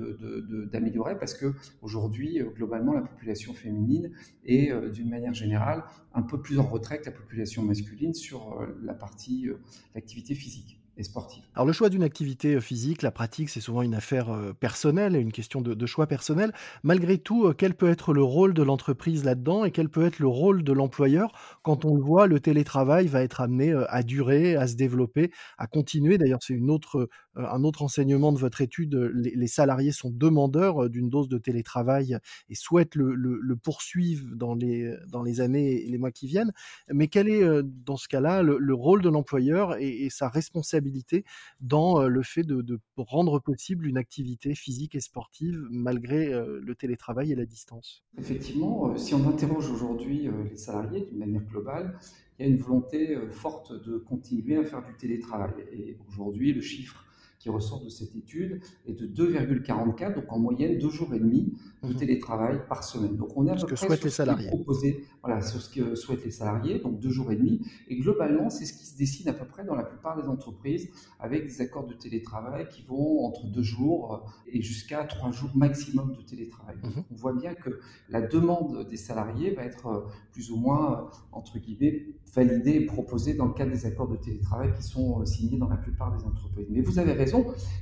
d'améliorer 0.71 1.19
parce 1.19 1.35
que 1.35 1.55
aujourd'hui, 1.81 2.41
globalement, 2.55 2.93
la 2.93 3.03
population 3.03 3.53
féminine 3.53 4.13
est, 4.45 4.73
d'une 4.93 5.11
manière 5.11 5.35
générale, 5.35 5.83
un 6.15 6.23
peu 6.23 6.41
plus 6.41 6.61
en 6.61 6.65
retrait 6.69 7.01
que 7.01 7.07
la 7.07 7.13
population 7.13 7.63
masculine 7.63 8.15
sur 8.15 8.61
la 8.83 8.95
partie 8.95 9.49
l'activité 9.95 10.35
physique 10.35 10.82
et. 11.03 11.43
Alors 11.55 11.67
le 11.67 11.75
choix 11.75 11.91
d'une 11.91 12.03
activité 12.03 12.55
euh, 12.55 12.61
physique, 12.61 13.03
la 13.03 13.11
pratique, 13.11 13.51
c'est 13.51 13.61
souvent 13.61 13.83
une 13.83 13.95
affaire 13.95 14.31
euh, 14.31 14.55
personnelle 14.55 15.15
et 15.15 15.19
une 15.19 15.33
question 15.33 15.61
de, 15.61 15.87
choix 15.87 16.07
personnel. 16.07 16.53
Malgré 16.83 17.19
tout, 17.19 17.47
euh, 17.47 17.53
quel 17.53 17.75
peut 17.75 17.91
être 17.91 18.15
le 18.15 18.23
rôle 18.23 18.55
de 18.55 18.63
l'entreprise 18.63 19.25
là-dedans 19.25 19.67
et 19.67 19.71
quel 19.71 19.91
peut 19.91 20.05
être 20.07 20.19
le 20.19 20.29
rôle 20.29 20.65
de 20.65 20.73
l'employeur 20.73 21.33
quand 21.63 21.85
on 21.85 21.95
le 21.95 22.03
voit, 22.03 22.27
le 22.27 22.41
télétravail 22.41 23.07
va 23.07 23.23
être 23.23 23.43
amené 23.43 23.75
à 23.89 24.03
durer, 24.03 24.57
à 24.57 24.67
se 24.67 24.77
développer, 24.77 25.31
à 25.59 25.67
continuer? 25.67 26.17
D'ailleurs, 26.17 26.43
c'est 26.43 26.55
une 26.55 26.71
autre, 26.71 27.09
un 27.37 27.65
autre 27.65 27.83
enseignement 27.83 28.33
de 28.33 28.39
votre 28.39 28.63
étude. 28.63 28.95
Les, 29.15 29.47
salariés 29.47 29.93
sont 29.93 30.11
demandeurs 30.11 30.89
d'une 30.89 31.11
dose 31.11 31.29
de 31.29 31.39
télétravail 31.39 32.17
et 32.49 32.55
souhaitent 32.55 32.95
le, 32.95 33.57
poursuivre 33.63 34.25
dans 34.35 34.55
les, 34.55 34.95
dans 35.09 35.23
les 35.23 35.41
années 35.41 35.85
et 35.85 35.91
les 35.91 35.99
mois 35.99 36.11
qui 36.11 36.27
viennent. 36.27 36.53
Mais 36.91 37.09
quel 37.09 37.29
est, 37.29 37.63
dans 37.63 37.97
ce 37.97 38.09
cas-là, 38.09 38.43
le, 38.43 38.75
rôle 38.75 39.03
de 39.03 39.11
l'employeur 39.11 39.77
et 39.79 40.09
sa 40.11 40.29
responsabilité 40.29 40.92
dans 41.61 42.03
le 42.03 42.23
fait 42.23 42.45
de, 42.45 42.81
rendre 42.97 43.41
possible 43.41 43.87
une 43.87 43.97
activité 43.97 44.55
physique 44.55 44.95
et 44.95 45.01
sportive 45.01 45.67
malgré 45.71 46.31
le 46.31 46.75
télétravail 46.75 47.33
et 47.33 47.35
la 47.35 47.47
distance? 47.47 48.05
Effectivement, 48.19 48.97
si 48.97 49.15
on 49.15 49.29
interroge 49.29 49.71
aujourd'hui 49.71 50.29
les 50.51 50.57
salariés 50.57 51.07
d'une 51.07 51.19
manière 51.19 51.43
globale, 51.43 51.99
il 52.39 52.47
y 52.47 52.49
a 52.49 52.51
une 52.51 52.59
volonté 52.59 53.17
forte 53.31 53.73
de 53.73 53.99
continuer 53.99 54.57
à 54.57 54.65
faire 54.65 54.85
du 54.85 54.95
télétravail. 54.95 55.53
Et 55.73 55.97
aujourd'hui, 56.09 56.53
le 56.53 56.61
chiffre 56.61 57.05
qui 57.43 57.51
ressort 57.51 57.83
de 57.83 57.89
cette 57.89 58.15
étude 58.15 58.61
est 58.87 58.93
de 58.93 59.07
2,44, 59.07 60.15
donc 60.15 60.25
en 60.29 60.39
moyenne 60.39 60.79
deux 60.79 60.91
jours 60.91 61.13
et 61.13 61.19
demi 61.19 61.53
de 61.83 61.89
mhm. 61.89 61.97
télétravail 61.97 62.61
par 62.69 62.85
semaine. 62.85 63.17
Donc 63.17 63.37
on 63.37 63.47
est 63.49 63.51
à 63.51 63.59
ce 63.59 63.67
que 63.67 63.75
souhaitent 63.75 64.05
les 64.05 64.11
salariés. 64.11 64.47
Proposé, 64.47 65.05
voilà, 65.25 65.43
sur 65.43 65.61
ce 65.61 65.69
que 65.75 65.97
souhaitent 65.97 66.25
les 66.25 66.31
salariés, 66.31 66.79
donc 66.79 67.01
deux 67.01 67.11
jours 67.11 67.33
et 67.33 67.37
demi. 67.37 67.61
Et 67.89 67.99
globalement, 67.99 68.49
c'est 68.49 68.65
ce 68.65 68.75
qui 68.75 68.87
se 68.87 68.97
dessine 68.97 69.29
à 69.29 69.33
peu 69.33 69.45
près 69.45 69.65
dans 69.65 69.75
la 69.75 69.83
plupart 69.83 70.21
des 70.23 70.29
entreprises, 70.29 70.89
avec 71.19 71.47
des 71.47 71.61
accords 71.61 71.87
de 71.87 71.95
télétravail 71.95 72.69
qui 72.69 72.83
vont 72.83 73.25
entre 73.25 73.47
deux 73.47 73.63
jours 73.63 74.25
et 74.47 74.63
jusqu'à 74.63 75.03
trois 75.05 75.33
jours 75.33 75.51
maximum 75.57 76.15
de 76.15 76.23
télétravail. 76.23 76.77
Mhm. 76.81 77.05
On 77.11 77.15
voit 77.17 77.33
bien 77.33 77.55
que 77.55 77.81
la 78.09 78.23
demande 78.23 78.87
des 78.89 78.97
salariés 78.97 79.51
va 79.51 79.65
être 79.65 80.07
plus 80.31 80.53
ou 80.53 80.57
moins, 80.57 81.11
entre 81.33 81.59
guillemets, 81.59 82.07
validée 82.35 82.73
et 82.73 82.87
proposée 82.87 83.35
dans 83.35 83.47
le 83.47 83.53
cadre 83.53 83.73
des 83.73 83.85
accords 83.85 84.09
de 84.09 84.17
télétravail 84.17 84.73
qui 84.75 84.83
sont 84.83 85.25
signés 85.27 85.59
dans 85.59 85.69
la 85.69 85.77
plupart 85.77 86.17
des 86.17 86.25
entreprises. 86.25 86.67
Mais 86.71 86.81
vous 86.81 86.99
avez 86.99 87.13
raison, 87.13 87.32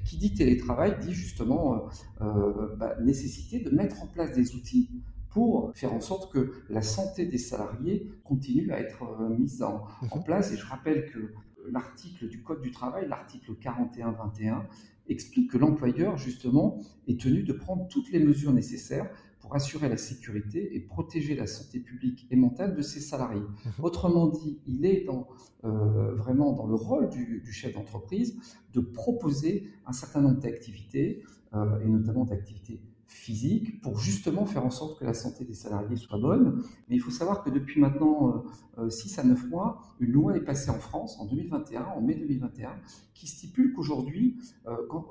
qui 0.04 0.16
dit 0.18 0.34
télétravail 0.34 0.96
dit 1.00 1.12
justement 1.12 1.74
euh, 1.74 2.24
euh, 2.24 2.76
bah, 2.76 2.96
nécessité 3.00 3.60
de 3.60 3.70
mettre 3.70 4.02
en 4.02 4.06
place 4.06 4.32
des 4.32 4.54
outils 4.54 4.90
pour 5.30 5.70
faire 5.74 5.92
en 5.92 6.00
sorte 6.00 6.32
que 6.32 6.52
la 6.68 6.82
santé 6.82 7.24
des 7.24 7.38
salariés 7.38 8.10
continue 8.24 8.72
à 8.72 8.80
être 8.80 9.04
euh, 9.04 9.28
mise 9.28 9.62
en, 9.62 9.84
en, 10.10 10.16
mhm. 10.16 10.24
place. 10.24 10.52
Et 10.52 10.56
je 10.56 10.66
rappelle 10.66 11.06
que 11.10 11.32
l'article 11.70 12.28
du 12.28 12.42
Code 12.42 12.60
du 12.62 12.70
travail, 12.70 13.06
l'article 13.08 13.52
41-21, 13.62 14.62
explique 15.08 15.50
que 15.50 15.58
l'employeur, 15.58 16.16
justement, 16.16 16.78
est 17.08 17.20
tenu 17.20 17.42
de 17.42 17.52
prendre 17.52 17.86
toutes 17.88 18.10
les 18.10 18.20
mesures 18.20 18.52
nécessaires 18.52 19.10
pour 19.40 19.54
assurer 19.54 19.88
la 19.88 19.96
sécurité 19.96 20.76
et 20.76 20.80
protéger 20.80 21.34
la 21.34 21.46
santé 21.46 21.80
publique 21.80 22.26
et 22.30 22.36
mentale 22.36 22.74
de 22.74 22.82
ses 22.82 23.00
salariés. 23.00 23.40
Mhm. 23.40 23.84
Autrement 23.84 24.28
dit, 24.28 24.60
il 24.66 24.84
est 24.84 25.04
dans, 25.04 25.28
euh, 25.64 26.14
vraiment 26.14 26.52
dans 26.52 26.66
le 26.66 26.74
rôle 26.74 27.08
du, 27.08 27.42
chef 27.50 27.74
d'entreprise 27.74 28.38
de 28.72 28.80
proposer 28.80 29.70
un 29.86 29.92
certain 29.92 30.20
nombre 30.20 30.40
d'activités, 30.40 31.24
euh, 31.54 31.80
et 31.80 31.88
notamment 31.88 32.24
d'activités 32.24 32.80
physiques, 33.06 33.80
pour 33.80 33.98
justement 33.98 34.46
faire 34.46 34.64
en 34.64 34.70
sorte 34.70 35.00
que 35.00 35.04
la 35.04 35.14
santé 35.14 35.44
des 35.44 35.54
salariés 35.54 35.96
soit 35.96 36.18
bonne. 36.18 36.62
Mais 36.88 36.94
il 36.94 37.00
faut 37.00 37.10
savoir 37.10 37.42
que 37.42 37.50
depuis 37.50 37.80
maintenant 37.80 38.44
6 38.88 39.18
euh, 39.18 39.22
à 39.22 39.24
9 39.24 39.48
mois, 39.48 39.82
une 39.98 40.12
loi 40.12 40.36
est 40.36 40.44
passée 40.44 40.70
en 40.70 40.78
France 40.78 41.18
en 41.18 41.26
2021, 41.26 41.86
en 41.86 42.00
mai 42.02 42.14
2021, 42.14 42.76
qui 43.14 43.26
stipule 43.26 43.72
qu'aujourd'hui, 43.72 44.38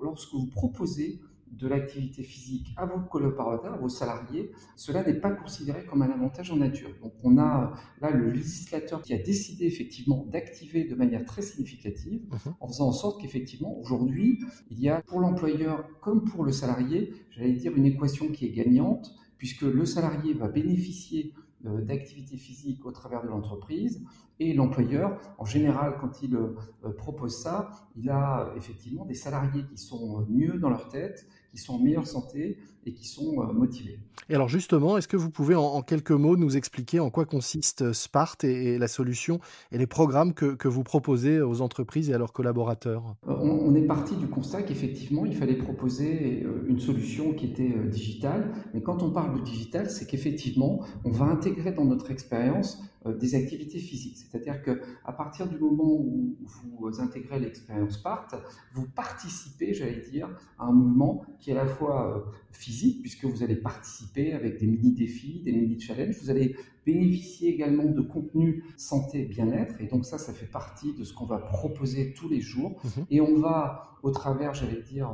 lorsque 0.01 0.33
vous 0.33 0.47
proposez 0.47 1.19
de 1.51 1.67
l'activité 1.67 2.23
physique 2.23 2.73
à 2.77 2.85
vos 2.85 2.99
collaborateurs, 2.99 3.73
à 3.73 3.77
vos 3.77 3.89
salariés, 3.89 4.51
cela 4.75 5.03
n'est 5.03 5.19
pas 5.19 5.31
considéré 5.31 5.85
comme 5.85 6.01
un 6.01 6.09
avantage 6.09 6.51
en 6.51 6.57
nature. 6.57 6.89
Donc 7.01 7.13
on 7.23 7.37
a 7.37 7.73
là 8.01 8.11
le 8.11 8.29
législateur 8.29 9.01
qui 9.01 9.13
a 9.13 9.17
décidé 9.17 9.65
effectivement 9.65 10.25
d'activer 10.25 10.85
de 10.85 10.95
manière 10.95 11.25
très 11.25 11.41
significative 11.41 12.21
mhm. 12.31 12.53
en 12.59 12.67
faisant 12.67 12.87
en 12.87 12.91
sorte 12.91 13.21
qu'effectivement 13.21 13.77
aujourd'hui 13.79 14.39
il 14.69 14.79
y 14.79 14.89
a 14.89 15.01
pour 15.01 15.19
l'employeur 15.19 15.87
comme 16.01 16.23
pour 16.23 16.43
le 16.43 16.51
salarié, 16.51 17.13
j'allais 17.31 17.53
dire 17.53 17.75
une 17.75 17.85
équation 17.85 18.29
qui 18.29 18.45
est 18.45 18.51
gagnante 18.51 19.13
puisque 19.37 19.61
le 19.61 19.85
salarié 19.85 20.33
va 20.33 20.47
bénéficier 20.47 21.33
euh, 21.65 21.81
d'activité 21.81 22.37
physique 22.37 22.85
au 22.85 22.91
travers 22.91 23.21
de 23.23 23.27
l'entreprise. 23.27 24.01
Et 24.39 24.53
l'employeur, 24.53 25.19
en 25.37 25.45
général, 25.45 25.95
quand 25.99 26.21
il 26.21 26.35
euh, 26.35 26.55
propose 26.97 27.35
ça, 27.35 27.71
il 27.97 28.09
a 28.09 28.53
effectivement 28.55 29.05
des 29.05 29.13
salariés 29.13 29.65
qui 29.69 29.77
sont 29.77 30.25
mieux 30.29 30.57
dans 30.57 30.69
leur 30.69 30.87
tête, 30.87 31.27
qui 31.51 31.57
sont 31.57 31.73
en 31.73 31.79
meilleure 31.79 32.07
santé 32.07 32.57
et 32.85 32.93
qui 32.93 33.07
sont 33.07 33.41
euh, 33.41 33.51
motivés. 33.51 33.99
Et 34.29 34.35
alors 34.35 34.47
justement, 34.47 34.97
est-ce 34.97 35.07
que 35.07 35.17
vous 35.17 35.29
pouvez 35.29 35.55
en, 35.55 35.81
quelques 35.81 36.11
mots 36.11 36.37
nous 36.37 36.55
expliquer 36.55 36.99
en 36.99 37.09
quoi 37.09 37.25
consiste 37.25 37.93
Spart 37.93 38.43
et, 38.43 38.77
la 38.77 38.87
solution 38.87 39.39
et 39.71 39.77
les 39.77 39.87
programmes 39.87 40.33
que, 40.33 40.67
vous 40.67 40.83
proposez 40.83 41.41
aux 41.41 41.61
entreprises 41.61 42.09
et 42.09 42.13
à 42.13 42.17
leurs 42.17 42.31
collaborateurs? 42.31 43.15
Euh, 43.27 43.33
on, 43.33 43.73
est 43.75 43.85
parti 43.85 44.15
du 44.15 44.27
constat 44.27 44.63
qu'effectivement, 44.63 45.25
il 45.25 45.35
fallait 45.35 45.57
proposer 45.57 46.43
euh, 46.43 46.65
une 46.67 46.79
solution 46.79 47.33
qui 47.33 47.47
était 47.47 47.73
digitale. 47.89 48.51
Mais 48.73 48.81
quand 48.81 49.01
on 49.01 49.11
parle 49.11 49.39
de 49.39 49.43
digital, 49.43 49.89
c'est 49.89 50.05
qu'effectivement, 50.05 50.81
on 51.03 51.11
va 51.11 51.25
intégrer 51.25 51.71
dans 51.71 51.85
notre 51.85 52.11
expérience 52.11 52.81
des 53.05 53.35
activités 53.35 53.79
physiques. 53.79 54.17
C'est-à-dire 54.17 54.61
qu'à 54.61 55.11
partir 55.13 55.47
du 55.47 55.57
moment 55.57 55.93
où 55.93 56.37
vous 56.43 56.99
intégrez 56.99 57.39
l'expérience 57.39 57.97
PART, 57.97 58.27
vous 58.73 58.87
participez, 58.87 59.73
j'allais 59.73 60.01
dire, 60.11 60.29
à 60.57 60.65
un 60.65 60.71
mouvement 60.73 61.25
qui 61.39 61.51
est 61.51 61.53
à 61.53 61.63
la 61.63 61.65
fois 61.65 62.31
physique, 62.51 63.01
puisque 63.01 63.25
vous 63.25 63.43
allez 63.43 63.55
participer 63.55 64.33
avec 64.33 64.59
des 64.59 64.67
mini-défis, 64.67 65.41
des 65.43 65.53
mini-challenges. 65.53 66.17
Vous 66.21 66.29
allez 66.29 66.55
bénéficier 66.85 67.53
également 67.53 67.85
de 67.85 68.01
contenu 68.01 68.63
santé 68.77 69.25
bien-être. 69.25 69.79
Et 69.79 69.87
donc 69.87 70.05
ça, 70.05 70.17
ça 70.17 70.33
fait 70.33 70.45
partie 70.45 70.93
de 70.93 71.03
ce 71.03 71.13
qu'on 71.13 71.25
va 71.25 71.37
proposer 71.37 72.13
tous 72.13 72.29
les 72.29 72.41
jours. 72.41 72.79
Mhm. 72.83 73.05
Et 73.09 73.21
on 73.21 73.37
va, 73.37 73.97
au 74.03 74.11
travers, 74.11 74.53
j'allais 74.53 74.81
dire, 74.81 75.09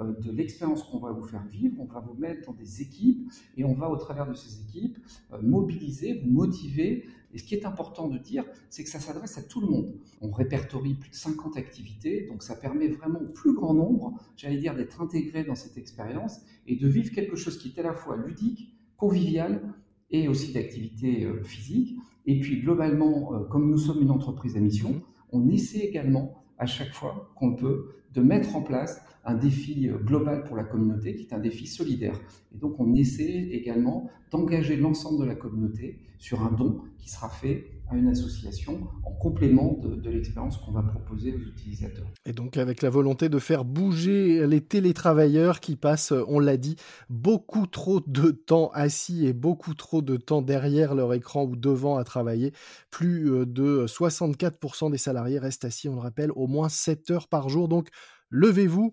euh, 0.00 0.12
de 0.20 0.30
l'expérience 0.30 0.82
qu'on 0.84 0.98
va 0.98 1.12
vous 1.12 1.24
faire 1.24 1.44
vivre, 1.44 1.76
on 1.80 1.84
va 1.84 2.00
vous 2.00 2.14
mettre 2.14 2.46
dans 2.46 2.54
des 2.54 2.82
équipes 2.82 3.30
et 3.56 3.64
on 3.64 3.74
va, 3.74 3.90
au 3.90 3.96
travers 3.96 4.26
de 4.26 4.34
ces 4.34 4.60
équipes, 4.62 4.98
euh, 5.32 5.38
mobiliser, 5.42 6.20
vous 6.24 6.30
motiver. 6.30 7.06
Et 7.34 7.38
ce 7.38 7.44
qui 7.44 7.54
est 7.54 7.66
important 7.66 8.08
de 8.08 8.16
dire, 8.16 8.44
c'est 8.70 8.84
que 8.84 8.88
ça 8.88 9.00
s'adresse 9.00 9.36
à 9.36 9.42
tout 9.42 9.60
le 9.60 9.66
monde. 9.66 9.94
On 10.20 10.30
répertorie 10.30 10.94
plus 10.94 11.10
de 11.10 11.14
50 11.14 11.56
activités, 11.58 12.26
donc 12.26 12.42
ça 12.42 12.56
permet 12.56 12.88
vraiment 12.88 13.20
au 13.20 13.28
plus 13.28 13.52
grand 13.52 13.74
nombre, 13.74 14.14
j'allais 14.36 14.56
dire, 14.56 14.74
d'être 14.74 15.02
intégré 15.02 15.44
dans 15.44 15.54
cette 15.54 15.76
expérience 15.76 16.40
et 16.66 16.76
de 16.76 16.88
vivre 16.88 17.10
quelque 17.10 17.36
chose 17.36 17.58
qui 17.58 17.68
est 17.68 17.80
à 17.80 17.82
la 17.82 17.92
fois 17.92 18.16
ludique, 18.16 18.74
convivial, 18.96 19.74
et 20.10 20.28
aussi 20.28 20.52
d'activité 20.52 21.24
euh, 21.24 21.42
physique. 21.42 21.96
Et 22.26 22.40
puis 22.40 22.60
globalement, 22.60 23.34
euh, 23.34 23.44
comme 23.44 23.70
nous 23.70 23.78
sommes 23.78 24.02
une 24.02 24.10
entreprise 24.10 24.56
à 24.56 24.60
mission, 24.60 25.02
on 25.32 25.48
essaie 25.48 25.80
également 25.80 26.44
à 26.58 26.66
chaque 26.66 26.92
fois 26.92 27.30
qu'on 27.36 27.54
peut 27.54 27.88
de 28.14 28.20
mettre 28.20 28.56
en 28.56 28.62
place 28.62 29.00
un 29.24 29.34
défi 29.34 29.88
euh, 29.88 29.98
global 29.98 30.44
pour 30.44 30.56
la 30.56 30.64
communauté 30.64 31.14
qui 31.14 31.24
est 31.24 31.34
un 31.34 31.38
défi 31.38 31.66
solidaire. 31.66 32.18
Et 32.54 32.58
donc 32.58 32.80
on 32.80 32.94
essaie 32.94 33.48
également 33.52 34.10
d'engager 34.30 34.76
l'ensemble 34.76 35.20
de 35.20 35.26
la 35.26 35.34
communauté 35.34 35.98
sur 36.18 36.42
un 36.42 36.50
don 36.50 36.80
qui 36.98 37.10
sera 37.10 37.28
fait 37.28 37.66
à 37.90 37.96
une 37.96 38.08
association 38.08 38.88
en 39.04 39.12
complément 39.12 39.78
de, 39.82 40.10
l'expérience 40.10 40.58
qu'on 40.58 40.72
va 40.72 40.82
proposer 40.82 41.34
aux 41.34 41.38
utilisateurs. 41.38 42.06
Et 42.26 42.32
donc 42.32 42.56
avec 42.56 42.82
la 42.82 42.90
volonté 42.90 43.28
de 43.28 43.38
faire 43.38 43.64
bouger 43.64 44.46
les 44.46 44.60
télétravailleurs 44.60 45.60
qui 45.60 45.76
passent, 45.76 46.12
on 46.28 46.38
l'a 46.38 46.56
dit, 46.56 46.76
beaucoup 47.08 47.66
trop 47.66 48.00
de 48.06 48.30
temps 48.30 48.70
assis 48.74 49.26
et 49.26 49.32
beaucoup 49.32 49.74
trop 49.74 50.02
de 50.02 50.16
temps 50.16 50.42
derrière 50.42 50.94
leur 50.94 51.14
écran 51.14 51.44
ou 51.44 51.56
devant 51.56 51.96
à 51.96 52.04
travailler. 52.04 52.52
Plus 52.90 53.32
euh, 53.32 53.46
de 53.46 53.86
64% 53.86 54.90
des 54.90 54.98
salariés 54.98 55.38
restent 55.38 55.64
assis, 55.64 55.88
on 55.88 55.94
le 55.94 56.00
rappelle, 56.00 56.30
au 56.32 56.46
moins 56.46 56.68
7 56.68 57.10
heures 57.10 57.28
par 57.28 57.48
jour. 57.48 57.68
Donc 57.68 57.88
levez-vous 58.30 58.92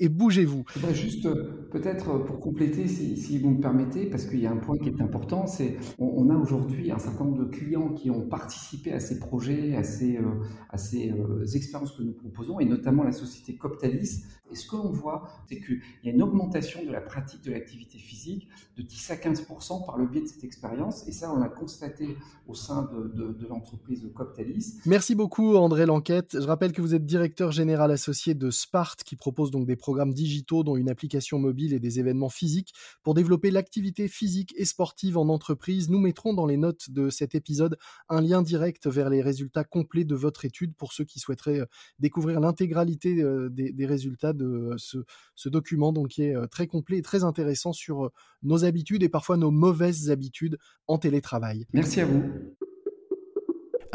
et, 0.00 0.08
bougez-vous. 0.08 0.64
Juste 0.92 1.26
euh, 1.26 1.68
peut-être 1.70 2.10
euh, 2.10 2.18
pour 2.24 2.40
compléter, 2.40 2.88
si, 2.88 3.38
vous 3.38 3.50
me 3.50 3.60
permettez, 3.60 4.06
parce 4.06 4.26
qu'il 4.26 4.40
y 4.40 4.46
a 4.46 4.50
un 4.50 4.56
point 4.56 4.76
qui 4.78 4.88
est 4.88 5.00
important, 5.00 5.46
c'est 5.46 5.76
on, 5.98 6.28
a 6.30 6.36
aujourd'hui 6.36 6.90
un 6.90 6.98
certain 6.98 7.24
nombre 7.24 7.44
de 7.44 7.50
clients 7.50 7.90
qui 7.90 8.10
ont 8.10 8.22
participé 8.22 8.92
à 8.92 9.00
ces 9.00 9.18
projets, 9.18 9.76
à 9.76 9.82
ces, 9.82 10.16
euh, 10.16 10.42
à 10.70 10.78
ces 10.78 11.12
expériences 11.54 11.92
que 11.92 12.02
nous 12.02 12.12
proposons, 12.12 12.60
et 12.60 12.64
notamment 12.64 13.02
la 13.02 13.12
société 13.12 13.56
Coptalis. 13.56 14.24
Et 14.50 14.54
ce 14.54 14.68
que 14.68 14.76
l'on 14.76 14.90
voit, 14.90 15.28
c'est 15.48 15.60
qu'il 15.60 15.80
y 16.04 16.08
a 16.08 16.12
une 16.12 16.22
augmentation 16.22 16.84
de 16.84 16.92
la 16.92 17.00
pratique 17.00 17.42
de 17.42 17.50
l'activité 17.50 17.98
physique 17.98 18.48
de 18.76 18.82
10 18.82 19.10
à 19.10 19.16
15 19.16 19.46
par 19.86 19.98
le 19.98 20.06
biais 20.06 20.20
de 20.20 20.26
cette 20.26 20.44
expérience, 20.44 21.06
et 21.08 21.12
ça, 21.12 21.32
on 21.32 21.38
l'a 21.38 21.48
constaté 21.48 22.16
au 22.46 22.54
sein 22.54 22.88
de, 22.92 23.32
de 23.32 23.46
l'entreprise 23.48 24.08
Coptalis. 24.14 24.74
Merci 24.86 25.14
beaucoup, 25.14 25.56
André 25.56 25.86
Lanquette. 25.86 26.40
Je 26.40 26.46
rappelle 26.46 26.72
que 26.72 26.80
vous 26.80 26.94
êtes 26.94 27.04
directeur 27.04 27.52
général 27.52 27.90
associé 27.90 28.34
de 28.34 28.50
Spart 28.56 29.02
qui 29.04 29.16
propose 29.16 29.50
donc 29.50 29.66
des 29.66 29.76
programmes 29.76 30.12
digitaux 30.12 30.64
dont 30.64 30.76
une 30.76 30.88
application 30.88 31.38
mobile 31.38 31.72
et 31.72 31.80
des 31.80 32.00
événements 32.00 32.28
physiques 32.28 32.74
pour 33.02 33.14
développer 33.14 33.50
l'activité 33.50 34.08
physique 34.08 34.54
et 34.56 34.64
sportive 34.64 35.18
en 35.18 35.28
entreprise. 35.28 35.88
Nous 35.90 36.00
mettrons 36.00 36.34
dans 36.34 36.46
les 36.46 36.56
notes 36.56 36.90
de 36.90 37.10
cet 37.10 37.34
épisode 37.34 37.78
un 38.08 38.20
lien 38.20 38.42
direct 38.42 38.86
vers 38.86 39.10
les 39.10 39.22
résultats 39.22 39.64
complets 39.64 40.04
de 40.04 40.14
votre 40.14 40.44
étude 40.44 40.74
pour 40.74 40.92
ceux 40.92 41.04
qui 41.04 41.20
souhaiteraient 41.20 41.60
euh, 41.60 41.66
découvrir 41.98 42.40
l'intégralité 42.40 43.22
euh, 43.22 43.48
des, 43.50 43.86
résultats 43.86 44.32
de 44.32 44.74
ce, 44.76 44.98
ce, 45.34 45.48
document 45.48 45.92
donc 45.92 46.08
qui 46.08 46.22
est 46.22 46.34
euh, 46.34 46.46
très 46.46 46.66
complet 46.66 46.98
et 46.98 47.02
très 47.02 47.24
intéressant 47.24 47.72
sur 47.72 48.10
nos 48.42 48.64
habitudes 48.64 49.02
et 49.02 49.08
parfois 49.08 49.36
nos 49.36 49.50
mauvaises 49.50 50.10
habitudes 50.10 50.58
en 50.86 50.98
télétravail. 50.98 51.66
Merci 51.72 52.00
à 52.00 52.06
vous. 52.06 52.22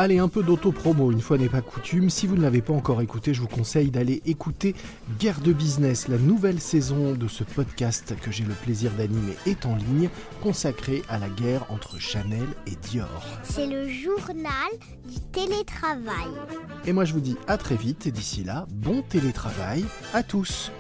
Allez, 0.02 0.18
un 0.18 0.30
peu 0.30 0.42
d'auto-promo, 0.42 1.12
une 1.12 1.22
fois 1.22 1.38
n'est 1.38 1.48
pas 1.48 1.62
coutume. 1.62 2.10
Si 2.10 2.26
vous 2.26 2.36
ne 2.36 2.42
l'avez 2.42 2.64
pas 2.64 2.74
encore 2.74 3.04
écouté, 3.04 3.36
je 3.36 3.42
vous 3.42 3.48
conseille 3.48 3.92
d'aller 3.92 4.24
écouter 4.26 4.74
Guerre 5.20 5.42
de 5.42 5.54
Business. 5.54 6.08
La 6.08 6.18
nouvelle 6.18 6.60
saison 6.60 7.14
de 7.14 7.28
ce 7.28 7.44
podcast 7.44 8.16
que 8.20 8.32
j'ai 8.32 8.44
le 8.44 8.56
plaisir 8.56 8.90
d'animer 8.98 9.36
est 9.46 9.68
en 9.68 9.76
ligne, 9.76 10.10
consacrée 10.42 11.04
à 11.08 11.20
la 11.20 11.30
guerre 11.30 11.68
entre 11.70 12.00
Chanel 12.00 12.48
et 12.66 12.76
Dior. 12.90 13.24
C'est 13.44 13.68
le 13.68 13.88
journal 13.88 14.72
du 15.08 15.20
télétravail. 15.32 16.32
Et 16.88 16.94
moi 16.94 17.06
je 17.06 17.14
vous 17.14 17.22
dis 17.22 17.38
à 17.46 17.60
très 17.60 17.76
vite 17.76 18.08
et 18.08 18.12
d'ici 18.12 18.44
là, 18.44 18.66
bon 18.72 19.04
télétravail 19.04 19.86
à 20.16 20.24
tous. 20.24 20.72